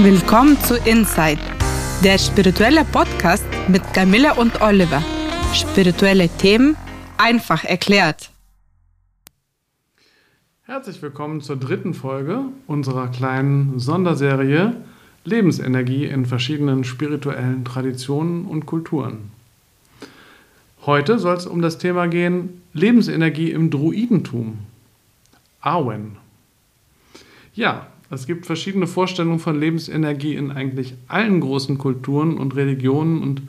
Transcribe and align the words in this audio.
Willkommen 0.00 0.56
zu 0.60 0.76
Inside, 0.76 1.40
der 2.04 2.18
spirituelle 2.18 2.84
Podcast 2.84 3.44
mit 3.66 3.82
Camilla 3.92 4.34
und 4.34 4.60
Oliver. 4.60 5.02
Spirituelle 5.52 6.28
Themen 6.28 6.76
einfach 7.16 7.64
erklärt. 7.64 8.30
Herzlich 10.62 11.02
willkommen 11.02 11.40
zur 11.40 11.56
dritten 11.56 11.94
Folge 11.94 12.44
unserer 12.68 13.08
kleinen 13.08 13.80
Sonderserie 13.80 14.76
Lebensenergie 15.24 16.04
in 16.04 16.26
verschiedenen 16.26 16.84
spirituellen 16.84 17.64
Traditionen 17.64 18.44
und 18.44 18.66
Kulturen. 18.66 19.32
Heute 20.86 21.18
soll 21.18 21.34
es 21.38 21.46
um 21.46 21.60
das 21.60 21.78
Thema 21.78 22.06
gehen 22.06 22.62
Lebensenergie 22.72 23.50
im 23.50 23.68
Druidentum. 23.68 24.60
Awen. 25.60 26.18
Ja, 27.52 27.88
es 28.10 28.26
gibt 28.26 28.46
verschiedene 28.46 28.86
Vorstellungen 28.86 29.38
von 29.38 29.58
Lebensenergie 29.58 30.34
in 30.34 30.50
eigentlich 30.50 30.94
allen 31.08 31.40
großen 31.40 31.76
Kulturen 31.76 32.38
und 32.38 32.56
Religionen 32.56 33.22
und 33.22 33.42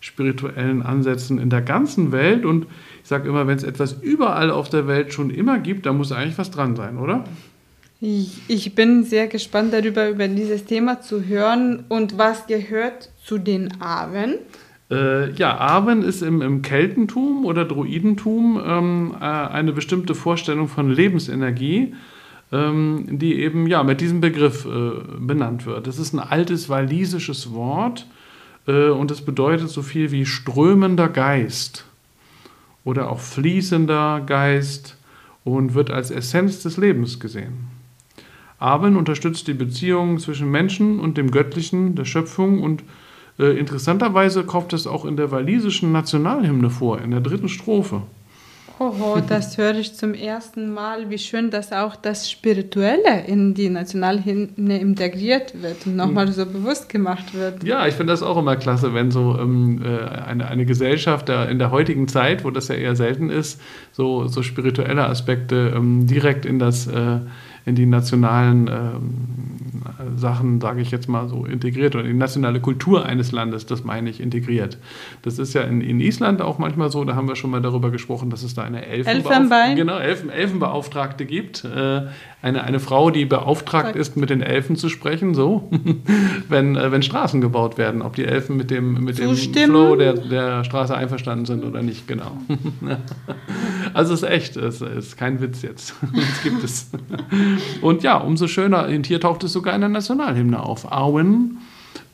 spirituellen 0.00 0.82
Ansätzen 0.82 1.38
in 1.38 1.50
der 1.50 1.62
ganzen 1.62 2.12
Welt. 2.12 2.44
Und 2.44 2.66
ich 3.02 3.08
sage 3.08 3.28
immer, 3.28 3.46
wenn 3.46 3.56
es 3.56 3.64
etwas 3.64 3.92
überall 4.02 4.50
auf 4.50 4.68
der 4.68 4.86
Welt 4.86 5.12
schon 5.12 5.30
immer 5.30 5.58
gibt, 5.58 5.86
da 5.86 5.92
muss 5.92 6.12
eigentlich 6.12 6.38
was 6.38 6.50
dran 6.50 6.76
sein, 6.76 6.96
oder? 6.96 7.24
Ich 8.00 8.74
bin 8.74 9.04
sehr 9.04 9.26
gespannt 9.26 9.72
darüber, 9.72 10.08
über 10.08 10.28
dieses 10.28 10.64
Thema 10.64 11.00
zu 11.00 11.24
hören 11.24 11.84
und 11.88 12.18
was 12.18 12.46
gehört 12.46 13.10
zu 13.24 13.38
den 13.38 13.80
Aven. 13.80 14.34
Äh, 14.90 15.32
ja, 15.32 15.58
Aven 15.58 16.02
ist 16.02 16.22
im, 16.22 16.42
im 16.42 16.62
Keltentum 16.62 17.44
oder 17.44 17.64
Druidentum 17.64 18.60
ähm, 18.64 19.14
äh, 19.18 19.24
eine 19.24 19.72
bestimmte 19.72 20.14
Vorstellung 20.14 20.68
von 20.68 20.90
Lebensenergie 20.90 21.94
ähm, 22.52 23.06
die 23.10 23.40
eben 23.40 23.66
ja, 23.66 23.82
mit 23.82 24.00
diesem 24.00 24.20
Begriff 24.20 24.66
äh, 24.66 24.90
benannt 25.18 25.66
wird. 25.66 25.86
Das 25.86 25.98
ist 25.98 26.12
ein 26.12 26.20
altes 26.20 26.68
walisisches 26.68 27.52
Wort 27.52 28.06
äh, 28.66 28.88
und 28.88 29.10
es 29.10 29.20
bedeutet 29.20 29.68
so 29.68 29.82
viel 29.82 30.10
wie 30.10 30.26
strömender 30.26 31.08
Geist 31.08 31.84
oder 32.84 33.10
auch 33.10 33.20
fließender 33.20 34.22
Geist 34.26 34.96
und 35.44 35.74
wird 35.74 35.90
als 35.90 36.10
Essenz 36.10 36.62
des 36.62 36.76
Lebens 36.76 37.20
gesehen. 37.20 37.68
Aben 38.58 38.96
unterstützt 38.96 39.48
die 39.48 39.54
Beziehung 39.54 40.18
zwischen 40.18 40.50
Menschen 40.50 40.98
und 40.98 41.18
dem 41.18 41.30
Göttlichen, 41.30 41.94
der 41.94 42.04
Schöpfung 42.04 42.62
und 42.62 42.84
äh, 43.38 43.58
interessanterweise 43.58 44.44
kommt 44.44 44.72
es 44.72 44.86
auch 44.86 45.04
in 45.04 45.16
der 45.16 45.30
walisischen 45.30 45.92
Nationalhymne 45.92 46.70
vor, 46.70 47.00
in 47.00 47.10
der 47.10 47.20
dritten 47.20 47.48
Strophe. 47.48 48.02
Oh, 48.78 49.16
das 49.26 49.56
höre 49.56 49.76
ich 49.76 49.94
zum 49.94 50.12
ersten 50.12 50.70
Mal. 50.70 51.08
Wie 51.08 51.16
schön, 51.16 51.50
dass 51.50 51.72
auch 51.72 51.96
das 51.96 52.30
Spirituelle 52.30 53.24
in 53.26 53.54
die 53.54 53.70
Nationalhymne 53.70 54.78
integriert 54.78 55.62
wird 55.62 55.86
und 55.86 55.96
nochmal 55.96 56.30
so 56.30 56.44
bewusst 56.44 56.90
gemacht 56.90 57.32
wird. 57.32 57.64
Ja, 57.64 57.86
ich 57.86 57.94
finde 57.94 58.12
das 58.12 58.22
auch 58.22 58.36
immer 58.36 58.56
klasse, 58.56 58.92
wenn 58.92 59.10
so 59.10 59.38
ähm, 59.38 59.82
äh, 59.82 60.04
eine, 60.06 60.48
eine 60.48 60.66
Gesellschaft 60.66 61.28
der, 61.28 61.48
in 61.48 61.58
der 61.58 61.70
heutigen 61.70 62.06
Zeit, 62.06 62.44
wo 62.44 62.50
das 62.50 62.68
ja 62.68 62.74
eher 62.74 62.96
selten 62.96 63.30
ist, 63.30 63.62
so, 63.92 64.26
so 64.26 64.42
spirituelle 64.42 65.06
Aspekte 65.06 65.72
ähm, 65.74 66.06
direkt 66.06 66.44
in 66.44 66.58
das 66.58 66.86
äh, 66.86 67.20
in 67.66 67.74
die 67.74 67.84
nationalen 67.84 68.68
ähm, 68.68 70.16
Sachen, 70.16 70.60
sage 70.60 70.80
ich 70.80 70.92
jetzt 70.92 71.08
mal 71.08 71.28
so, 71.28 71.44
integriert 71.44 71.96
oder 71.96 72.04
in 72.04 72.12
die 72.12 72.16
nationale 72.16 72.60
Kultur 72.60 73.04
eines 73.04 73.32
Landes, 73.32 73.66
das 73.66 73.82
meine 73.82 74.08
ich, 74.08 74.20
integriert. 74.20 74.78
Das 75.22 75.40
ist 75.40 75.52
ja 75.52 75.62
in, 75.62 75.80
in 75.80 76.00
Island 76.00 76.40
auch 76.42 76.58
manchmal 76.58 76.92
so, 76.92 77.04
da 77.04 77.16
haben 77.16 77.26
wir 77.26 77.34
schon 77.34 77.50
mal 77.50 77.60
darüber 77.60 77.90
gesprochen, 77.90 78.30
dass 78.30 78.44
es 78.44 78.54
da 78.54 78.62
eine 78.62 78.86
Elfenbeauf 78.86 79.50
genau, 79.74 79.98
Elfen 79.98 80.30
Elfenbeauftragte 80.30 81.26
gibt. 81.26 81.64
Äh, 81.64 82.02
eine, 82.40 82.62
eine 82.62 82.78
Frau, 82.78 83.10
die 83.10 83.24
beauftragt 83.24 83.96
ist, 83.96 84.16
mit 84.16 84.30
den 84.30 84.42
Elfen 84.42 84.76
zu 84.76 84.88
sprechen, 84.88 85.34
so, 85.34 85.68
wenn, 86.48 86.76
äh, 86.76 86.92
wenn 86.92 87.02
Straßen 87.02 87.40
gebaut 87.40 87.78
werden, 87.78 88.00
ob 88.02 88.14
die 88.14 88.24
Elfen 88.24 88.56
mit 88.56 88.70
dem, 88.70 89.02
mit 89.02 89.18
dem 89.18 89.34
Flow 89.34 89.96
der, 89.96 90.12
der 90.12 90.62
Straße 90.62 90.96
einverstanden 90.96 91.46
sind 91.46 91.64
oder 91.64 91.82
nicht, 91.82 92.06
genau. 92.06 92.36
also 93.94 94.14
es 94.14 94.22
ist 94.22 94.28
echt, 94.28 94.56
es 94.56 94.80
ist 94.80 95.16
kein 95.16 95.40
Witz 95.40 95.62
jetzt. 95.62 95.94
Das 96.14 96.42
gibt 96.42 96.64
es. 96.64 96.90
Und 97.80 98.02
ja, 98.02 98.16
umso 98.16 98.48
schöner, 98.48 98.88
hier 98.88 99.20
taucht 99.20 99.44
es 99.44 99.52
sogar 99.52 99.74
in 99.74 99.80
der 99.80 99.90
Nationalhymne 99.90 100.62
auf. 100.62 100.90
Auen, 100.90 101.58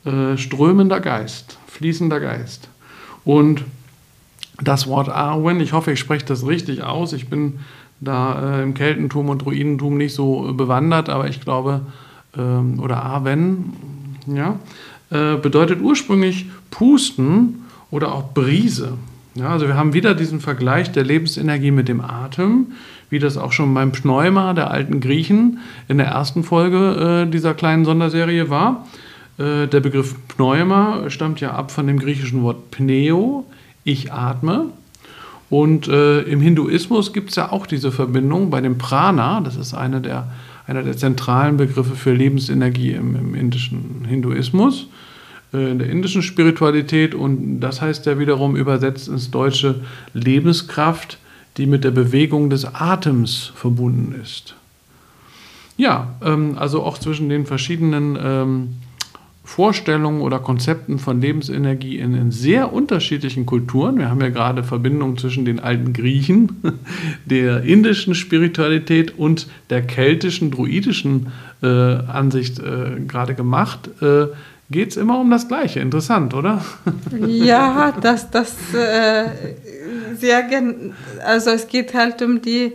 äh, 0.05 0.37
strömender 0.37 0.99
Geist, 0.99 1.57
fließender 1.67 2.19
Geist. 2.19 2.69
Und 3.23 3.63
das 4.61 4.87
Wort 4.87 5.09
Awen, 5.09 5.59
ich 5.59 5.73
hoffe, 5.73 5.91
ich 5.91 5.99
spreche 5.99 6.25
das 6.25 6.45
richtig 6.45 6.83
aus. 6.83 7.13
Ich 7.13 7.29
bin 7.29 7.59
da 7.99 8.59
äh, 8.59 8.63
im 8.63 8.73
Keltentum 8.73 9.29
und 9.29 9.43
Druidentum 9.43 9.97
nicht 9.97 10.13
so 10.13 10.49
äh, 10.49 10.53
bewandert, 10.53 11.09
aber 11.09 11.27
ich 11.27 11.41
glaube, 11.41 11.81
ähm, 12.37 12.79
oder 12.79 13.03
Awen, 13.03 13.73
ja, 14.27 14.59
äh, 15.09 15.37
bedeutet 15.37 15.81
ursprünglich 15.81 16.47
pusten 16.69 17.65
oder 17.91 18.13
auch 18.13 18.33
Brise. 18.33 18.97
Ja, 19.35 19.49
also 19.49 19.67
wir 19.67 19.75
haben 19.75 19.93
wieder 19.93 20.13
diesen 20.13 20.39
Vergleich 20.39 20.91
der 20.91 21.03
Lebensenergie 21.03 21.71
mit 21.71 21.87
dem 21.87 22.01
Atem, 22.01 22.67
wie 23.09 23.17
das 23.17 23.35
auch 23.35 23.51
schon 23.51 23.73
beim 23.73 23.91
Pneuma 23.91 24.53
der 24.53 24.69
alten 24.69 24.99
Griechen 24.99 25.59
in 25.87 25.97
der 25.97 26.07
ersten 26.07 26.43
Folge 26.43 27.25
äh, 27.25 27.31
dieser 27.31 27.55
kleinen 27.55 27.83
Sonderserie 27.83 28.51
war. 28.51 28.87
Äh, 29.39 29.67
der 29.67 29.79
Begriff 29.79 30.15
Pneuma 30.27 31.09
stammt 31.09 31.41
ja 31.41 31.51
ab 31.51 31.71
von 31.71 31.87
dem 31.87 31.97
griechischen 31.97 32.43
Wort 32.43 32.69
Pneo, 32.69 33.45
ich 33.83 34.13
atme. 34.13 34.65
Und 35.49 35.87
äh, 35.87 36.21
im 36.21 36.39
Hinduismus 36.39 37.11
gibt 37.11 37.31
es 37.31 37.35
ja 37.35 37.51
auch 37.51 37.65
diese 37.65 37.91
Verbindung 37.91 38.51
bei 38.51 38.61
dem 38.61 38.77
Prana, 38.77 39.41
das 39.41 39.55
ist 39.55 39.73
eine 39.73 39.99
der, 39.99 40.31
einer 40.67 40.83
der 40.83 40.95
zentralen 40.95 41.57
Begriffe 41.57 41.95
für 41.95 42.13
Lebensenergie 42.13 42.91
im, 42.91 43.15
im 43.15 43.35
indischen 43.35 44.05
Hinduismus. 44.07 44.87
Äh, 45.53 45.71
in 45.71 45.79
der 45.79 45.89
indischen 45.89 46.23
Spiritualität 46.23 47.13
und 47.15 47.59
das 47.59 47.81
heißt 47.81 48.05
ja 48.05 48.19
wiederum 48.19 48.55
übersetzt 48.55 49.07
ins 49.07 49.31
Deutsche 49.31 49.81
Lebenskraft, 50.13 51.19
die 51.57 51.67
mit 51.67 51.83
der 51.83 51.91
Bewegung 51.91 52.49
des 52.49 52.65
Atems 52.65 53.51
verbunden 53.55 54.15
ist. 54.21 54.55
Ja, 55.77 56.15
ähm, 56.23 56.57
also 56.57 56.83
auch 56.83 56.97
zwischen 56.97 57.29
den 57.29 57.45
verschiedenen 57.45 58.17
ähm, 58.21 58.69
Vorstellungen 59.45 60.21
oder 60.21 60.39
Konzepten 60.39 60.99
von 60.99 61.19
Lebensenergie 61.19 61.97
in, 61.97 62.15
in, 62.15 62.31
sehr 62.31 62.71
unterschiedlichen 62.71 63.45
Kulturen. 63.45 63.97
Wir 63.97 64.09
haben 64.09 64.21
ja 64.21 64.29
gerade 64.29 64.63
Verbindungen 64.63 65.17
zwischen 65.17 65.43
den 65.43 65.59
alten 65.59 65.91
Griechen, 65.91 66.61
der 67.25 67.63
indischen 67.63 68.15
Spiritualität 68.15 69.17
und 69.17 69.47
der 69.69 69.81
keltischen, 69.81 70.49
druidischen 70.49 71.27
äh, 71.61 71.67
Ansicht 71.67 72.59
äh, 72.59 73.01
gerade 73.05 73.35
gemacht. 73.35 73.89
Geht 74.69 74.91
es 74.91 74.97
immer 74.97 75.19
um 75.19 75.29
das 75.29 75.47
Gleiche. 75.47 75.79
Interessant, 75.79 76.33
oder? 76.33 76.63
Ja, 77.27 77.93
das, 78.01 78.31
das 78.31 78.73
äh, 78.73 79.25
sehr, 80.15 80.49
also 81.25 81.51
es 81.51 81.67
geht 81.67 81.93
halt 81.93 82.21
um 82.21 82.41
die 82.41 82.73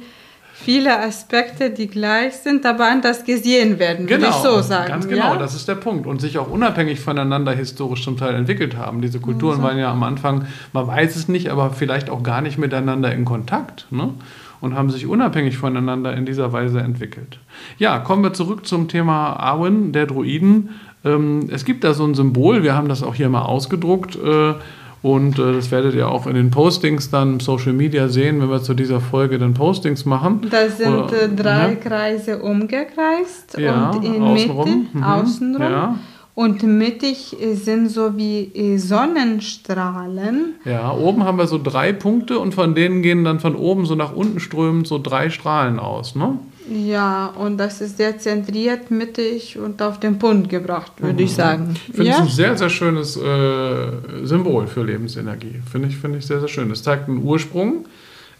viele 0.53 0.98
Aspekte, 1.00 1.71
die 1.71 1.87
gleich 1.87 2.34
sind, 2.34 2.66
aber 2.66 2.91
anders 2.91 3.25
gesehen 3.25 3.78
werden, 3.78 4.06
genau, 4.06 4.22
würde 4.22 4.34
ich 4.37 4.43
so 4.43 4.60
sagen. 4.60 4.88
Ganz 4.88 5.09
genau, 5.09 5.34
ja? 5.34 5.38
das 5.38 5.54
ist 5.54 5.69
der 5.69 5.77
Punkt. 5.77 6.06
Und 6.06 6.21
sich 6.21 6.38
auch 6.38 6.50
unabhängig 6.50 7.00
voneinander 7.00 7.53
historisch 7.53 8.04
zum 8.04 8.16
Teil 8.16 8.34
entwickelt 8.34 8.77
haben. 8.77 9.00
Diese 9.00 9.21
Kulturen 9.21 9.56
also. 9.56 9.62
waren 9.62 9.78
ja 9.78 9.91
am 9.91 10.03
Anfang, 10.03 10.47
man 10.72 10.87
weiß 10.87 11.16
es 11.16 11.28
nicht, 11.28 11.50
aber 11.50 11.71
vielleicht 11.71 12.10
auch 12.10 12.22
gar 12.22 12.43
nicht 12.43 12.59
miteinander 12.59 13.12
in 13.12 13.25
Kontakt. 13.25 13.87
Ne? 13.91 14.15
und 14.60 14.75
haben 14.75 14.91
sich 14.91 15.06
unabhängig 15.06 15.56
voneinander 15.56 16.15
in 16.16 16.27
dieser 16.27 16.53
Weise 16.53 16.81
entwickelt. 16.81 17.38
Ja, 17.78 17.98
kommen 17.98 18.22
wir 18.22 18.32
zurück 18.32 18.66
zum 18.66 18.88
Thema 18.88 19.38
Awen, 19.38 19.93
der 19.93 20.06
Druiden. 20.06 20.71
Ähm, 21.04 21.48
es 21.50 21.64
gibt 21.64 21.84
da 21.84 21.94
so 21.94 22.04
ein 22.04 22.14
Symbol, 22.14 22.62
wir 22.62 22.75
haben 22.75 22.88
das 22.88 23.03
auch 23.03 23.14
hier 23.14 23.28
mal 23.28 23.42
ausgedruckt. 23.42 24.16
Äh, 24.16 24.54
und 25.00 25.38
äh, 25.38 25.53
das 25.53 25.70
werdet 25.70 25.94
ihr 25.94 26.09
auch 26.09 26.26
in 26.26 26.34
den 26.34 26.50
Postings 26.50 27.10
dann 27.10 27.38
Social 27.38 27.72
Media 27.72 28.09
sehen, 28.09 28.41
wenn 28.41 28.50
wir 28.50 28.62
zu 28.62 28.75
dieser 28.75 29.00
Folge 29.00 29.38
dann 29.38 29.54
Postings 29.54 30.04
machen. 30.04 30.48
Da 30.50 30.68
sind 30.68 30.92
Oder, 30.92 31.22
äh, 31.22 31.28
drei 31.28 31.68
ja. 31.71 31.74
Kreise 31.77 32.39
umgekreist 32.42 33.56
ja, 33.59 33.91
und 33.91 34.04
in 34.04 34.22
außenrum. 34.22 34.65
Mitte, 34.65 34.97
mhm. 34.97 35.03
außenrum. 35.04 35.62
Ja. 35.62 35.95
Und 36.34 36.62
mittig 36.62 37.36
sind 37.54 37.89
so 37.91 38.16
wie 38.16 38.78
Sonnenstrahlen. 38.78 40.54
Ja, 40.65 40.92
oben 40.92 41.24
haben 41.24 41.36
wir 41.36 41.48
so 41.48 41.60
drei 41.60 41.92
Punkte 41.92 42.39
und 42.39 42.54
von 42.54 42.77
denen 42.77 43.03
gehen 43.03 43.24
dann 43.24 43.41
von 43.41 43.56
oben 43.56 43.86
so 43.86 43.97
nach 43.97 44.15
unten 44.15 44.39
strömend 44.39 44.86
so 44.86 45.00
drei 45.03 45.30
Strahlen 45.30 45.80
aus, 45.80 46.15
ne? 46.15 46.39
Ja, 46.70 47.26
und 47.26 47.56
das 47.56 47.80
ist 47.80 47.97
sehr 47.97 48.18
zentriert, 48.18 48.91
mittig 48.91 49.59
und 49.59 49.80
auf 49.80 50.00
den 50.00 50.18
Punkt 50.18 50.48
gebracht, 50.48 50.92
würde 50.98 51.15
mhm. 51.15 51.20
ich 51.20 51.32
sagen. 51.34 51.74
Ich 51.88 51.94
finde 51.94 52.10
es 52.10 52.18
ein 52.18 52.28
sehr, 52.28 52.56
sehr 52.56 52.70
schönes 52.70 53.16
äh, 53.16 54.24
Symbol 54.24 54.66
für 54.66 54.82
Lebensenergie. 54.84 55.62
Finde 55.70 55.88
ich, 55.88 55.97
find 55.97 56.16
ich 56.16 56.26
sehr, 56.26 56.41
sehr 56.41 56.48
schön. 56.48 56.70
Es 56.70 56.82
zeigt 56.82 57.09
einen 57.09 57.22
Ursprung, 57.22 57.86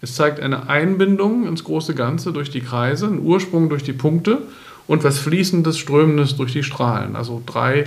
es 0.01 0.15
zeigt 0.15 0.39
eine 0.39 0.69
Einbindung 0.69 1.47
ins 1.47 1.63
große 1.63 1.95
Ganze 1.95 2.31
durch 2.31 2.49
die 2.49 2.61
Kreise, 2.61 3.07
einen 3.07 3.25
Ursprung 3.25 3.69
durch 3.69 3.83
die 3.83 3.93
Punkte 3.93 4.43
und 4.87 5.03
was 5.03 5.19
Fließendes, 5.19 5.77
Strömendes 5.77 6.35
durch 6.35 6.53
die 6.53 6.63
Strahlen. 6.63 7.15
Also 7.15 7.41
drei 7.45 7.85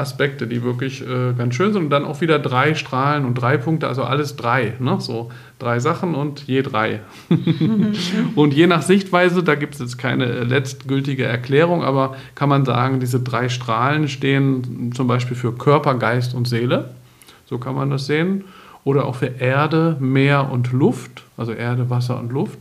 Aspekte, 0.00 0.46
die 0.46 0.62
wirklich 0.62 1.02
äh, 1.06 1.32
ganz 1.36 1.54
schön 1.54 1.72
sind. 1.72 1.84
Und 1.84 1.90
dann 1.90 2.04
auch 2.04 2.20
wieder 2.20 2.38
drei 2.38 2.74
Strahlen 2.74 3.24
und 3.24 3.34
drei 3.34 3.56
Punkte, 3.56 3.86
also 3.86 4.02
alles 4.02 4.36
drei. 4.36 4.74
Ne? 4.80 4.96
So 5.00 5.30
drei 5.58 5.78
Sachen 5.78 6.14
und 6.14 6.46
je 6.46 6.62
drei. 6.62 7.00
und 8.34 8.54
je 8.54 8.66
nach 8.66 8.82
Sichtweise, 8.82 9.42
da 9.42 9.54
gibt 9.54 9.74
es 9.74 9.80
jetzt 9.80 9.98
keine 9.98 10.44
letztgültige 10.44 11.24
Erklärung, 11.24 11.84
aber 11.84 12.16
kann 12.34 12.48
man 12.48 12.64
sagen, 12.64 13.00
diese 13.00 13.20
drei 13.20 13.48
Strahlen 13.48 14.08
stehen 14.08 14.92
zum 14.94 15.06
Beispiel 15.06 15.36
für 15.36 15.52
Körper, 15.52 15.94
Geist 15.94 16.34
und 16.34 16.48
Seele. 16.48 16.90
So 17.46 17.58
kann 17.58 17.74
man 17.74 17.90
das 17.90 18.06
sehen. 18.06 18.44
Oder 18.84 19.04
auch 19.04 19.16
für 19.16 19.26
Erde, 19.26 19.96
Meer 20.00 20.50
und 20.50 20.72
Luft, 20.72 21.22
also 21.36 21.52
Erde, 21.52 21.90
Wasser 21.90 22.18
und 22.18 22.32
Luft. 22.32 22.60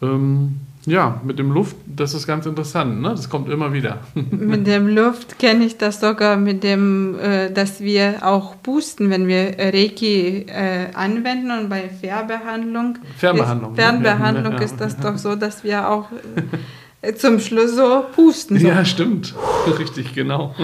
Ähm, 0.00 0.60
ja, 0.86 1.20
mit 1.24 1.38
dem 1.38 1.50
Luft, 1.50 1.76
das 1.86 2.12
ist 2.12 2.26
ganz 2.26 2.44
interessant, 2.44 3.00
ne? 3.00 3.10
Das 3.10 3.30
kommt 3.30 3.48
immer 3.48 3.72
wieder. 3.72 4.00
mit 4.14 4.66
dem 4.66 4.88
Luft 4.88 5.38
kenne 5.38 5.64
ich 5.64 5.78
das 5.78 6.00
sogar 6.00 6.36
mit 6.36 6.62
dem, 6.62 7.18
äh, 7.18 7.50
dass 7.50 7.80
wir 7.80 8.18
auch 8.22 8.54
pusten, 8.62 9.08
wenn 9.10 9.26
wir 9.26 9.56
Reiki 9.58 10.46
äh, 10.46 10.92
anwenden 10.92 11.50
und 11.50 11.68
bei 11.70 11.88
Fernbehandlung. 11.88 12.98
Fernbehandlung. 13.16 13.72
Ist, 13.72 13.80
Fernbehandlung 13.80 14.52
ja, 14.52 14.58
ja, 14.58 14.64
ist 14.64 14.80
das 14.80 14.96
doch 14.98 15.16
so, 15.16 15.36
dass 15.36 15.64
wir 15.64 15.88
auch 15.88 16.12
äh, 16.12 16.42
zum 17.16 17.40
Schluss 17.40 17.76
so 17.76 18.04
pusten. 18.14 18.58
So. 18.58 18.66
Ja, 18.66 18.84
stimmt. 18.84 19.34
Richtig, 19.78 20.14
genau. 20.14 20.54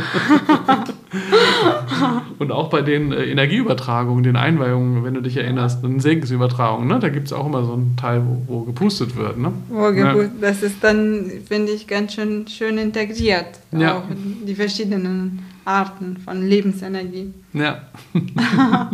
und 2.38 2.52
auch 2.52 2.70
bei 2.70 2.82
den 2.82 3.12
äh, 3.12 3.24
Energieübertragungen, 3.24 4.22
den 4.22 4.36
Einweihungen, 4.36 5.04
wenn 5.04 5.14
du 5.14 5.20
dich 5.20 5.36
erinnerst, 5.36 5.82
den 5.82 6.00
Segensübertragungen, 6.00 6.88
ne? 6.88 6.98
da 6.98 7.08
gibt 7.08 7.26
es 7.26 7.32
auch 7.32 7.46
immer 7.46 7.64
so 7.64 7.74
einen 7.74 7.96
Teil, 7.96 8.22
wo, 8.26 8.42
wo 8.46 8.60
gepustet 8.62 9.16
wird. 9.16 9.38
Ne? 9.38 9.52
Wo 9.68 9.92
gepustet, 9.92 10.32
ja. 10.40 10.48
Das 10.48 10.62
ist 10.62 10.82
dann, 10.82 11.30
finde 11.46 11.72
ich, 11.72 11.86
ganz 11.86 12.14
schön, 12.14 12.46
schön 12.48 12.78
integriert. 12.78 13.60
Ja. 13.72 13.98
Auch 13.98 14.02
die 14.46 14.54
verschiedenen 14.54 15.40
Arten 15.64 16.16
von 16.24 16.46
Lebensenergie. 16.46 17.32
Ja. 17.52 17.82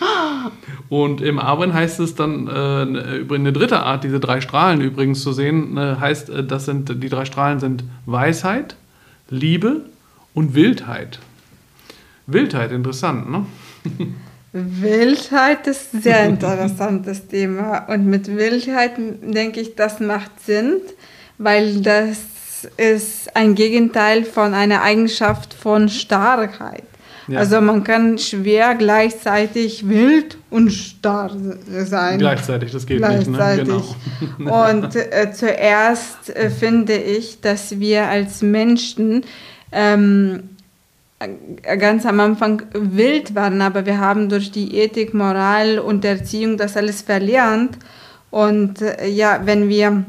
und 0.88 1.20
im 1.20 1.38
Arwen 1.38 1.72
heißt 1.74 2.00
es 2.00 2.14
dann, 2.14 2.48
äh, 2.48 3.16
über 3.16 3.34
eine 3.34 3.52
dritte 3.52 3.80
Art, 3.80 4.04
diese 4.04 4.20
drei 4.20 4.40
Strahlen 4.40 4.80
übrigens 4.80 5.22
zu 5.22 5.32
sehen, 5.32 5.76
äh, 5.76 5.96
heißt, 5.98 6.30
das 6.46 6.64
sind, 6.64 7.02
die 7.02 7.08
drei 7.08 7.24
Strahlen 7.24 7.60
sind 7.60 7.84
Weisheit, 8.06 8.76
Liebe 9.30 9.82
und 10.34 10.54
Wildheit. 10.54 11.18
Wildheit, 12.26 12.72
interessant, 12.72 13.30
ne? 13.30 13.46
Wildheit 14.52 15.66
ist 15.66 15.94
ein 15.94 16.02
sehr 16.02 16.24
interessantes 16.24 17.26
Thema. 17.26 17.86
Und 17.88 18.06
mit 18.06 18.28
Wildheit 18.28 18.92
denke 18.96 19.60
ich, 19.60 19.74
das 19.74 20.00
macht 20.00 20.40
Sinn, 20.44 20.76
weil 21.36 21.82
das 21.82 22.18
ist 22.76 23.36
ein 23.36 23.54
Gegenteil 23.54 24.24
von 24.24 24.54
einer 24.54 24.82
Eigenschaft 24.82 25.54
von 25.54 25.88
Starrheit. 25.88 26.84
Ja. 27.28 27.40
Also 27.40 27.60
man 27.60 27.84
kann 27.84 28.16
schwer 28.18 28.74
gleichzeitig 28.74 29.86
wild 29.86 30.38
und 30.48 30.70
starr 30.70 31.30
sein. 31.84 32.18
Gleichzeitig, 32.18 32.72
das 32.72 32.86
geht 32.86 32.98
gleichzeitig. 32.98 33.68
nicht. 33.68 33.96
Ne? 34.20 34.28
Genau. 34.38 34.70
Und 34.70 34.96
äh, 34.96 35.30
zuerst 35.32 36.34
äh, 36.34 36.48
finde 36.48 36.94
ich, 36.94 37.42
dass 37.42 37.78
wir 37.78 38.06
als 38.06 38.40
Menschen 38.40 39.24
ähm, 39.72 40.48
ganz 41.78 42.06
am 42.06 42.20
Anfang 42.20 42.62
wild 42.72 43.34
waren, 43.34 43.60
aber 43.60 43.84
wir 43.84 43.98
haben 43.98 44.30
durch 44.30 44.50
die 44.50 44.76
Ethik, 44.76 45.12
Moral 45.12 45.78
und 45.78 46.04
Erziehung 46.04 46.56
das 46.56 46.76
alles 46.76 47.02
verlernt. 47.02 47.76
Und 48.30 48.80
äh, 48.80 49.06
ja, 49.06 49.40
wenn 49.44 49.68
wir 49.68 50.04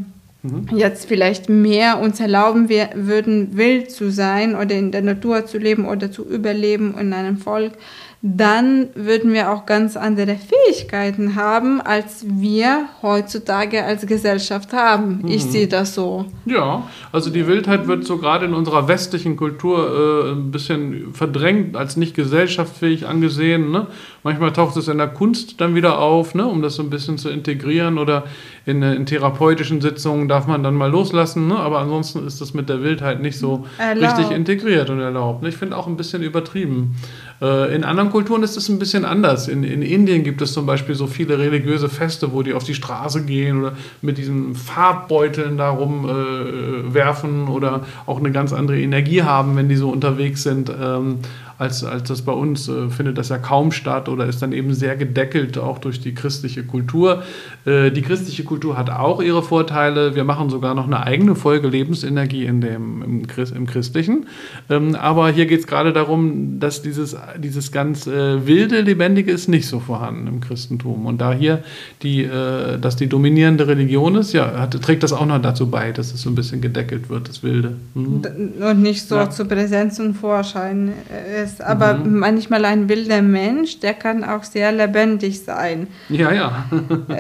jetzt 0.72 1.06
vielleicht 1.06 1.50
mehr 1.50 2.00
uns 2.00 2.20
erlauben 2.20 2.70
wir, 2.70 2.90
würden, 2.96 3.58
wild 3.58 3.92
zu 3.92 4.10
sein 4.10 4.56
oder 4.56 4.76
in 4.76 4.92
der 4.92 5.02
Natur 5.02 5.46
zu 5.46 5.58
leben 5.58 5.86
oder 5.86 6.12
zu 6.12 6.26
überleben 6.26 6.98
in 6.98 7.12
einem 7.14 7.38
Volk, 7.38 7.74
dann 8.22 8.90
würden 8.96 9.32
wir 9.32 9.50
auch 9.50 9.66
ganz 9.66 9.96
andere 9.96 10.36
Fähigkeiten 10.36 11.38
haben, 11.38 11.80
als 11.80 12.26
wir 12.28 12.88
heutzutage 13.02 13.86
als 13.86 14.06
Gesellschaft 14.06 14.74
haben. 14.74 15.24
Ich 15.26 15.46
mhm. 15.46 15.50
sehe 15.52 15.68
das 15.70 15.96
so. 15.96 16.26
Ja, 16.46 16.84
also 17.14 17.30
die 17.30 17.48
Wildheit 17.48 17.88
wird 17.88 18.04
so 18.04 18.18
gerade 18.18 18.46
in 18.46 18.54
unserer 18.54 18.90
westlichen 18.90 19.38
Kultur 19.38 20.26
äh, 20.26 20.32
ein 20.34 20.52
bisschen 20.52 21.14
verdrängt, 21.14 21.78
als 21.78 21.96
nicht 21.96 22.14
gesellschaftsfähig 22.14 23.08
angesehen. 23.08 23.72
Ne? 23.72 23.88
Manchmal 24.24 24.52
taucht 24.52 24.76
es 24.76 24.90
in 24.90 24.98
der 24.98 25.08
Kunst 25.08 25.62
dann 25.62 25.74
wieder 25.76 26.00
auf, 26.00 26.36
ne? 26.36 26.46
um 26.46 26.62
das 26.62 26.76
so 26.76 26.84
ein 26.84 26.90
bisschen 26.90 27.18
zu 27.18 27.30
integrieren 27.30 27.98
oder 27.98 28.26
in, 28.66 28.84
in 28.84 29.06
therapeutischen 29.06 29.80
Sitzungen 29.80 30.28
darf 30.28 30.46
man 30.46 30.62
dann 30.62 30.76
mal 30.76 30.92
loslassen, 30.92 31.48
ne? 31.48 31.56
aber 31.56 31.80
ansonsten 31.80 32.28
ist 32.28 32.42
das 32.42 32.54
mit 32.54 32.68
der 32.68 32.84
Wildheit 32.84 33.22
nicht 33.22 33.40
so 33.40 33.66
erlaubt. 33.78 34.20
richtig 34.20 34.36
integriert 34.36 34.90
und 34.90 35.00
erlaubt. 35.00 35.42
Ne? 35.42 35.48
Ich 35.48 35.56
finde 35.56 35.78
auch 35.78 35.88
ein 35.88 35.96
bisschen 35.96 36.22
übertrieben. 36.22 36.98
Äh, 37.42 37.76
in 37.76 37.84
anderen 37.84 38.10
Kulturen 38.10 38.44
ist 38.44 38.58
es 38.58 38.70
ein 38.70 38.80
bisschen 38.80 39.06
anders. 39.06 39.48
In, 39.48 39.64
in 39.64 39.82
Indien 39.82 40.24
gibt 40.24 40.42
es 40.42 40.54
zum 40.54 40.66
Beispiel 40.66 40.96
so 40.96 41.08
viele 41.08 41.40
religiöse 41.40 41.90
Feste, 41.90 42.34
wo 42.34 42.44
die 42.44 42.54
auf 42.54 42.64
die 42.64 42.76
Straße 42.76 43.24
gehen 43.24 43.60
oder 43.60 43.74
mit 44.02 44.18
diesen 44.18 44.56
Farbbeuteln 44.56 45.58
da 45.58 45.70
rumwerfen 45.70 47.48
äh, 47.48 47.50
oder 47.50 47.86
auch 48.06 48.20
eine 48.20 48.32
ganz 48.32 48.54
andere 48.54 48.80
Energie 48.80 49.24
haben, 49.24 49.56
wenn 49.56 49.70
die 49.70 49.76
so 49.76 49.90
unterwegs 49.90 50.44
sind. 50.44 50.70
Ähm, 50.70 51.20
als, 51.60 51.84
als 51.84 52.08
das 52.08 52.22
bei 52.22 52.32
uns 52.32 52.70
äh, 52.70 52.90
findet 52.90 53.18
das 53.18 53.28
ja 53.28 53.38
kaum 53.38 53.74
statt 53.74 54.08
oder 54.08 54.26
ist 54.26 54.42
dann 54.42 54.54
eben 54.54 54.74
sehr 54.74 54.96
gedeckelt, 54.96 55.58
auch 55.58 55.78
durch 55.78 56.00
die 56.00 56.14
christliche 56.14 56.64
Kultur. 56.64 57.24
Äh, 57.66 57.92
die 57.92 58.02
christliche 58.02 58.46
Kultur 58.46 58.78
hat 58.78 58.90
auch 58.90 59.22
ihre 59.22 59.44
Vorteile. 59.44 60.16
Wir 60.16 60.24
machen 60.24 60.50
sogar 60.50 60.74
noch 60.74 60.88
eine 60.88 61.04
eigene 61.04 61.36
Folge 61.36 61.68
Lebensenergie 61.68 62.46
in 62.46 62.62
dem, 62.62 63.04
im, 63.04 63.28
Christ, 63.28 63.54
im 63.54 63.68
Christlichen. 63.68 64.28
Ähm, 64.70 64.96
aber 64.96 65.32
hier 65.32 65.48
geht 65.48 65.60
es 65.60 65.68
gerade 65.68 65.92
darum, 65.92 66.62
dass 66.62 66.82
dieses, 66.82 67.18
dieses 67.38 67.74
ganz 67.74 68.08
äh, 68.08 68.48
wilde, 68.48 68.80
lebendige 68.80 69.32
ist 69.34 69.50
nicht 69.50 69.68
so 69.68 69.82
vorhanden 69.82 70.28
im 70.28 70.40
Christentum. 70.40 71.06
Und 71.06 71.20
da 71.20 71.34
hier 71.34 71.62
die, 72.04 72.24
äh, 72.24 72.80
dass 72.80 72.96
die 72.96 73.08
dominierende 73.08 73.68
Religion 73.68 74.16
ist, 74.16 74.32
ja, 74.32 74.58
hat, 74.58 74.82
trägt 74.82 75.04
das 75.04 75.12
auch 75.12 75.26
noch 75.26 75.42
dazu 75.42 75.70
bei, 75.70 75.92
dass 75.92 76.14
es 76.14 76.22
so 76.22 76.30
ein 76.30 76.36
bisschen 76.36 76.62
gedeckelt 76.62 77.10
wird, 77.10 77.28
das 77.28 77.44
Wilde. 77.44 77.76
Mhm. 77.96 78.22
Und 78.62 78.82
nicht 78.82 79.06
so 79.06 79.16
ja. 79.16 79.30
zur 79.30 79.50
Präsenz 79.50 80.00
und 80.00 80.14
Vorschein 80.14 80.94
äh, 81.10 81.49
ist. 81.50 81.62
Aber 81.62 81.96
mhm. 81.96 82.20
manchmal 82.20 82.66
ein 82.66 82.88
wilder 82.90 83.22
Mensch, 83.22 83.80
der 83.80 83.94
kann 83.94 84.24
auch 84.24 84.44
sehr 84.44 84.72
lebendig 84.72 85.44
sein. 85.44 85.88
Ja, 86.10 86.32
ja. 86.32 86.66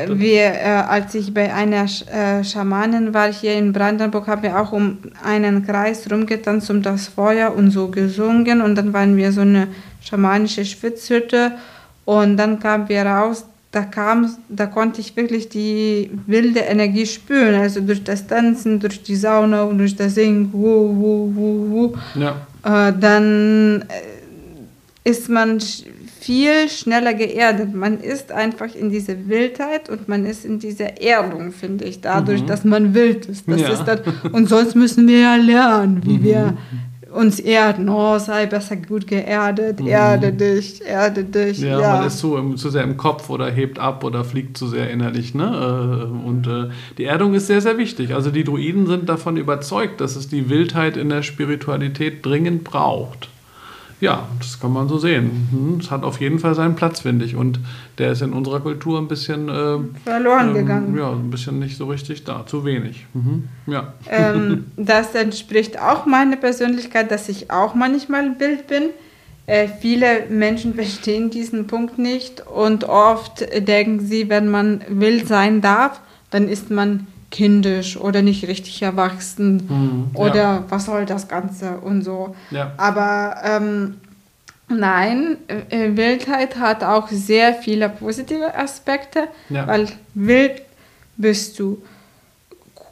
wir, 0.07 0.53
äh, 0.53 0.83
als 0.87 1.15
ich 1.15 1.33
bei 1.33 1.53
einer 1.53 1.87
Sch 1.87 2.05
äh, 2.07 2.43
Schamanin 2.43 3.13
war 3.13 3.31
hier 3.31 3.55
in 3.55 3.73
Brandenburg, 3.73 4.27
haben 4.27 4.43
wir 4.43 4.59
auch 4.59 4.71
um 4.71 4.97
einen 5.23 5.65
Kreis 5.65 6.09
rumgetanzt 6.11 6.69
um 6.69 6.81
das 6.81 7.07
Feuer 7.07 7.53
und 7.55 7.71
so 7.71 7.87
gesungen. 7.89 8.61
Und 8.61 8.75
dann 8.75 8.93
waren 8.93 9.17
wir 9.17 9.31
so 9.31 9.41
eine 9.41 9.67
schamanische 10.01 10.65
Schwitzhütte. 10.65 11.51
Und 12.05 12.37
dann 12.37 12.59
kamen 12.59 12.89
wir 12.89 13.05
raus, 13.05 13.45
da 13.71 13.83
kam, 13.83 14.35
da 14.49 14.65
konnte 14.65 14.99
ich 14.99 15.15
wirklich 15.15 15.47
die 15.49 16.09
wilde 16.25 16.61
Energie 16.61 17.05
spüren, 17.05 17.53
also 17.53 17.81
durch 17.81 18.03
das 18.03 18.25
Tanzen, 18.25 18.79
durch 18.79 19.03
die 19.03 19.15
Sauna 19.15 19.63
und 19.63 19.77
durch 19.77 19.95
das 19.95 20.15
Singen, 20.15 20.51
wuh, 20.51 20.89
wuh, 20.95 21.35
wuh, 21.35 21.69
wuh. 21.69 21.93
Ja. 22.15 22.35
Äh, 22.63 22.93
dann 22.99 23.83
äh, 23.83 24.18
ist 25.03 25.29
man 25.29 25.59
viel 26.19 26.69
schneller 26.69 27.13
geerdet. 27.13 27.73
Man 27.73 27.99
ist 27.99 28.31
einfach 28.31 28.75
in 28.75 28.89
dieser 28.89 29.27
Wildheit 29.27 29.89
und 29.89 30.07
man 30.07 30.25
ist 30.25 30.45
in 30.45 30.59
dieser 30.59 31.01
Erdung, 31.01 31.51
finde 31.51 31.85
ich, 31.85 32.01
dadurch, 32.01 32.41
mhm. 32.41 32.47
dass 32.47 32.65
man 32.65 32.93
wild 32.93 33.25
ist. 33.25 33.47
Das 33.47 33.61
ja. 33.61 33.69
ist 33.69 33.85
das, 33.85 34.01
und 34.31 34.49
sonst 34.49 34.75
müssen 34.75 35.07
wir 35.07 35.19
ja 35.19 35.35
lernen, 35.35 36.01
wie 36.03 36.17
mhm. 36.17 36.23
wir 36.23 36.57
uns 37.11 37.39
erden. 37.39 37.89
Oh, 37.89 38.19
sei 38.19 38.45
besser 38.45 38.75
gut 38.75 39.07
geerdet, 39.07 39.79
mhm. 39.79 39.87
erde 39.87 40.33
dich, 40.33 40.81
erde 40.85 41.23
dich. 41.23 41.59
Ja, 41.59 41.79
ja. 41.79 41.97
man 41.97 42.07
ist 42.07 42.19
zu, 42.19 42.53
zu 42.55 42.69
sehr 42.69 42.83
im 42.83 42.97
Kopf 42.97 43.29
oder 43.29 43.49
hebt 43.49 43.79
ab 43.79 44.03
oder 44.03 44.23
fliegt 44.23 44.57
zu 44.57 44.67
sehr 44.67 44.89
innerlich. 44.89 45.33
Ne? 45.33 45.45
Äh, 45.45 46.27
und 46.27 46.45
äh, 46.47 46.69
die 46.97 47.05
Erdung 47.05 47.33
ist 47.33 47.47
sehr, 47.47 47.61
sehr 47.61 47.77
wichtig. 47.77 48.13
Also 48.13 48.31
die 48.31 48.43
Druiden 48.43 48.85
sind 48.85 49.07
davon 49.09 49.37
überzeugt, 49.37 50.01
dass 50.01 50.15
es 50.15 50.27
die 50.27 50.49
Wildheit 50.49 50.97
in 50.97 51.09
der 51.09 51.23
Spiritualität 51.23 52.25
dringend 52.25 52.63
braucht. 52.63 53.29
Ja, 54.01 54.27
das 54.37 54.59
kann 54.59 54.71
man 54.71 54.87
so 54.87 54.97
sehen. 54.97 55.49
Hm, 55.51 55.79
es 55.79 55.91
hat 55.91 56.03
auf 56.03 56.21
jeden 56.21 56.39
Fall 56.39 56.55
seinen 56.55 56.75
Platz, 56.75 57.01
finde 57.01 57.25
ich. 57.25 57.35
Und 57.35 57.59
der 57.97 58.11
ist 58.13 58.21
in 58.21 58.31
unserer 58.31 58.61
Kultur 58.61 58.97
ein 58.97 59.09
bisschen 59.09 59.49
äh, 59.49 59.77
verloren 60.03 60.49
ähm, 60.49 60.53
gegangen. 60.53 60.97
Ja, 60.97 61.11
ein 61.11 61.29
bisschen 61.29 61.59
nicht 61.59 61.77
so 61.77 61.87
richtig 61.87 62.23
da, 62.23 62.45
zu 62.45 62.63
wenig. 62.63 63.05
Mhm. 63.13 63.49
Ja. 63.67 63.93
Ähm, 64.09 64.67
das 64.77 65.13
entspricht 65.15 65.81
auch 65.81 66.05
meiner 66.05 66.37
Persönlichkeit, 66.37 67.11
dass 67.11 67.27
ich 67.27 67.51
auch 67.51 67.75
manchmal 67.75 68.39
wild 68.39 68.67
bin. 68.67 68.83
Äh, 69.47 69.67
viele 69.67 70.27
Menschen 70.29 70.73
verstehen 70.75 71.29
diesen 71.29 71.67
Punkt 71.67 71.99
nicht 71.99 72.47
und 72.47 72.85
oft 72.85 73.45
denken 73.67 73.99
sie, 73.99 74.29
wenn 74.29 74.49
man 74.49 74.81
wild 74.87 75.27
sein 75.27 75.59
darf, 75.59 75.99
dann 76.29 76.47
ist 76.47 76.71
man 76.71 77.07
kindisch 77.31 77.97
oder 77.97 78.21
nicht 78.21 78.47
richtig 78.47 78.81
erwachsen 78.81 79.67
mhm, 79.67 80.07
oder 80.13 80.35
ja. 80.35 80.63
was 80.69 80.85
soll 80.85 81.05
das 81.05 81.27
Ganze 81.27 81.77
und 81.77 82.03
so. 82.03 82.35
Ja. 82.51 82.71
Aber 82.77 83.35
ähm, 83.43 83.95
nein, 84.67 85.37
äh, 85.47 85.95
Wildheit 85.95 86.57
hat 86.57 86.83
auch 86.83 87.07
sehr 87.09 87.53
viele 87.53 87.89
positive 87.89 88.55
Aspekte, 88.55 89.27
ja. 89.49 89.67
weil 89.67 89.87
wild 90.15 90.61
bist 91.17 91.59
du 91.59 91.81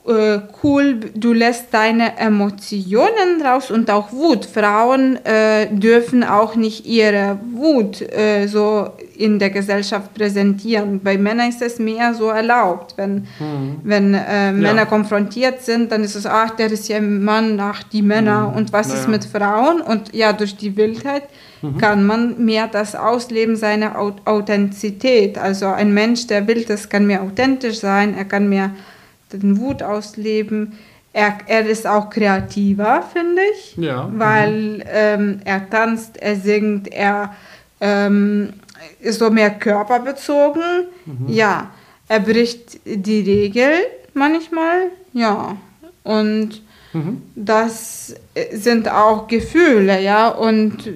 äh, 0.07 0.39
cool, 0.63 0.99
du 1.15 1.33
lässt 1.33 1.73
deine 1.73 2.17
Emotionen 2.17 3.41
raus 3.43 3.71
und 3.71 3.89
auch 3.91 4.11
Wut. 4.11 4.45
Frauen 4.45 5.17
äh, 5.25 5.67
dürfen 5.69 6.23
auch 6.23 6.55
nicht 6.55 6.85
ihre 6.85 7.39
Wut 7.51 8.01
äh, 8.01 8.47
so 8.47 8.91
in 9.17 9.39
der 9.39 9.49
Gesellschaft 9.49 10.13
präsentieren. 10.13 10.99
Bei 11.03 11.17
Männern 11.17 11.49
ist 11.49 11.61
es 11.61 11.79
mehr 11.79 12.13
so 12.13 12.29
erlaubt. 12.29 12.93
Wenn, 12.97 13.27
mhm. 13.39 13.81
wenn 13.83 14.13
äh, 14.13 14.51
Männer 14.51 14.83
ja. 14.83 14.85
konfrontiert 14.85 15.61
sind, 15.61 15.91
dann 15.91 16.03
ist 16.03 16.15
es, 16.15 16.25
ach, 16.25 16.51
der 16.51 16.71
ist 16.71 16.87
ja 16.87 16.97
ein 16.97 17.23
Mann, 17.23 17.59
ach, 17.59 17.83
die 17.83 18.01
Männer. 18.01 18.49
Mhm. 18.49 18.55
Und 18.55 18.73
was 18.73 18.89
naja. 18.89 18.99
ist 19.01 19.07
mit 19.07 19.25
Frauen? 19.25 19.81
Und 19.81 20.13
ja, 20.13 20.33
durch 20.33 20.55
die 20.55 20.77
Wildheit 20.77 21.23
mhm. 21.61 21.77
kann 21.77 22.05
man 22.05 22.45
mehr 22.45 22.67
das 22.67 22.95
Ausleben 22.95 23.55
seiner 23.55 23.97
Authentizität. 24.25 25.37
Also 25.37 25.67
ein 25.67 25.93
Mensch, 25.93 26.27
der 26.27 26.47
wild 26.47 26.69
ist, 26.69 26.89
kann 26.89 27.07
mehr 27.07 27.23
authentisch 27.23 27.79
sein, 27.79 28.15
er 28.15 28.25
kann 28.25 28.49
mehr 28.49 28.71
den 29.33 29.59
Wut 29.59 29.81
ausleben. 29.81 30.73
Er, 31.11 31.39
er 31.47 31.65
ist 31.65 31.87
auch 31.87 32.11
kreativer, 32.11 33.03
finde 33.11 33.41
ich, 33.53 33.75
ja. 33.77 34.07
weil 34.13 34.53
mhm. 34.53 34.83
ähm, 34.85 35.39
er 35.43 35.67
tanzt, 35.67 36.21
er 36.21 36.35
singt, 36.35 36.93
er 36.93 37.33
ähm, 37.81 38.53
ist 38.99 39.19
so 39.19 39.29
mehr 39.29 39.51
körperbezogen. 39.51 40.87
Mhm. 41.05 41.27
Ja, 41.27 41.71
er 42.07 42.19
bricht 42.19 42.79
die 42.85 43.21
Regel 43.21 43.73
manchmal, 44.13 44.91
ja. 45.13 45.57
Und 46.03 46.61
mhm. 46.93 47.21
das 47.35 48.15
sind 48.51 48.89
auch 48.89 49.27
Gefühle, 49.27 50.01
ja. 50.01 50.29
Und 50.29 50.89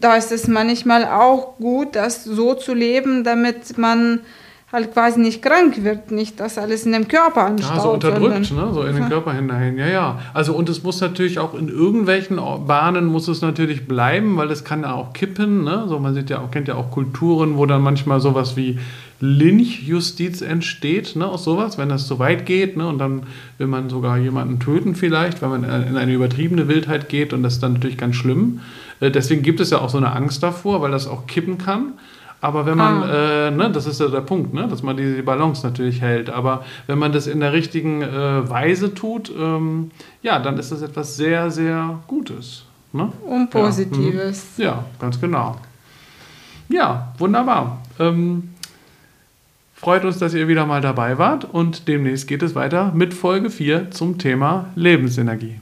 da 0.00 0.16
ist 0.16 0.32
es 0.32 0.48
manchmal 0.48 1.04
auch 1.06 1.56
gut, 1.58 1.94
das 1.96 2.24
so 2.24 2.54
zu 2.54 2.74
leben, 2.74 3.24
damit 3.24 3.78
man 3.78 4.20
halt 4.72 4.92
quasi 4.92 5.20
nicht 5.20 5.42
krank 5.42 5.84
wird, 5.84 6.10
nicht 6.10 6.40
das 6.40 6.56
alles 6.56 6.86
in 6.86 6.92
dem 6.92 7.06
Körper 7.06 7.44
anstaut. 7.44 7.76
Ja, 7.76 7.82
so 7.82 7.90
unterdrückt, 7.90 8.52
ne? 8.52 8.70
so 8.72 8.82
in 8.82 8.96
den 8.96 9.08
Körper 9.08 9.34
hinein. 9.34 9.76
Ja, 9.76 9.86
ja. 9.86 10.18
Also 10.32 10.54
und 10.54 10.68
es 10.68 10.82
muss 10.82 11.00
natürlich 11.00 11.38
auch 11.38 11.54
in 11.54 11.68
irgendwelchen 11.68 12.36
Bahnen 12.66 13.04
muss 13.04 13.28
es 13.28 13.42
natürlich 13.42 13.86
bleiben, 13.86 14.36
weil 14.38 14.50
es 14.50 14.64
kann 14.64 14.82
ja 14.82 14.94
auch 14.94 15.12
kippen. 15.12 15.62
Ne? 15.62 15.84
So, 15.88 15.98
man 15.98 16.14
sieht 16.14 16.30
ja 16.30 16.40
auch, 16.40 16.50
kennt 16.50 16.68
ja 16.68 16.76
auch 16.76 16.90
Kulturen, 16.90 17.58
wo 17.58 17.66
dann 17.66 17.82
manchmal 17.82 18.20
sowas 18.20 18.56
wie 18.56 18.78
Lynchjustiz 19.20 20.40
entsteht, 20.40 21.14
ne, 21.14 21.28
aus 21.28 21.44
sowas, 21.44 21.78
wenn 21.78 21.88
das 21.88 22.08
zu 22.08 22.18
weit 22.18 22.44
geht, 22.44 22.76
ne, 22.76 22.88
und 22.88 22.98
dann 22.98 23.22
will 23.56 23.68
man 23.68 23.88
sogar 23.88 24.18
jemanden 24.18 24.58
töten 24.58 24.96
vielleicht, 24.96 25.42
weil 25.42 25.48
man 25.48 25.62
in 25.62 25.96
eine 25.96 26.12
übertriebene 26.12 26.66
Wildheit 26.66 27.08
geht 27.08 27.32
und 27.32 27.44
das 27.44 27.54
ist 27.54 27.62
dann 27.62 27.74
natürlich 27.74 27.96
ganz 27.96 28.16
schlimm. 28.16 28.58
Äh, 28.98 29.12
deswegen 29.12 29.42
gibt 29.42 29.60
es 29.60 29.70
ja 29.70 29.78
auch 29.78 29.90
so 29.90 29.98
eine 29.98 30.12
Angst 30.12 30.42
davor, 30.42 30.82
weil 30.82 30.90
das 30.90 31.06
auch 31.06 31.28
kippen 31.28 31.56
kann. 31.56 31.92
Aber 32.42 32.66
wenn 32.66 32.76
man, 32.76 33.04
ah. 33.04 33.46
äh, 33.46 33.50
ne, 33.52 33.70
das 33.70 33.86
ist 33.86 34.00
ja 34.00 34.08
der 34.08 34.20
Punkt, 34.20 34.52
ne, 34.52 34.66
dass 34.66 34.82
man 34.82 34.96
die 34.96 35.22
Balance 35.22 35.64
natürlich 35.64 36.02
hält. 36.02 36.28
Aber 36.28 36.64
wenn 36.88 36.98
man 36.98 37.12
das 37.12 37.28
in 37.28 37.38
der 37.38 37.52
richtigen 37.52 38.02
äh, 38.02 38.50
Weise 38.50 38.94
tut, 38.94 39.32
ähm, 39.38 39.92
ja, 40.22 40.40
dann 40.40 40.58
ist 40.58 40.72
das 40.72 40.82
etwas 40.82 41.16
sehr, 41.16 41.52
sehr 41.52 42.00
Gutes. 42.08 42.64
Ne? 42.92 43.12
Und 43.24 43.50
Positives. 43.50 44.58
Ja, 44.58 44.72
mhm. 44.72 44.78
ja 44.78 44.84
ganz 44.98 45.20
genau. 45.20 45.56
Ja, 46.68 47.14
wunderbar. 47.18 47.80
Ähm, 48.00 48.50
freut 49.74 50.04
uns, 50.04 50.18
dass 50.18 50.34
ihr 50.34 50.48
wieder 50.48 50.66
mal 50.66 50.80
dabei 50.80 51.18
wart 51.18 51.44
und 51.44 51.86
demnächst 51.86 52.26
geht 52.26 52.42
es 52.42 52.56
weiter 52.56 52.90
mit 52.92 53.14
Folge 53.14 53.50
4 53.50 53.92
zum 53.92 54.18
Thema 54.18 54.66
Lebensenergie. 54.74 55.61